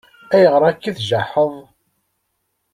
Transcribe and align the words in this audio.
Ayɣer 0.35 0.63
akka 0.69 0.85
i 0.89 0.91
tjaḥeḍ? 0.97 1.53